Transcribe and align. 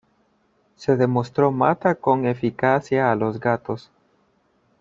Se 0.77 0.97
demostró 0.97 1.51
mata 1.51 1.93
con 1.93 2.25
eficacia 2.25 3.11
a 3.11 3.15
los 3.15 3.39
gatos. 3.39 3.91